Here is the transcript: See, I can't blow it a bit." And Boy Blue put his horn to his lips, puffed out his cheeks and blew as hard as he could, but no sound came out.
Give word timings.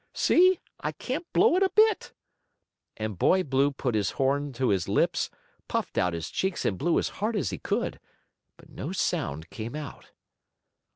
See, 0.15 0.59
I 0.79 0.93
can't 0.93 1.31
blow 1.31 1.55
it 1.57 1.61
a 1.61 1.69
bit." 1.75 2.11
And 2.97 3.19
Boy 3.19 3.43
Blue 3.43 3.69
put 3.69 3.93
his 3.93 4.09
horn 4.17 4.51
to 4.53 4.69
his 4.69 4.87
lips, 4.87 5.29
puffed 5.67 5.95
out 5.95 6.13
his 6.13 6.31
cheeks 6.31 6.65
and 6.65 6.75
blew 6.75 6.97
as 6.97 7.09
hard 7.21 7.35
as 7.35 7.51
he 7.51 7.59
could, 7.59 7.99
but 8.57 8.67
no 8.71 8.93
sound 8.93 9.51
came 9.51 9.75
out. 9.75 10.09